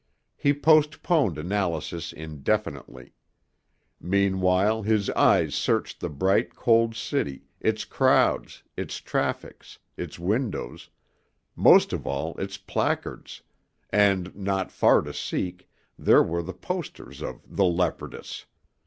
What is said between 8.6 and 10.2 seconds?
its traffics, its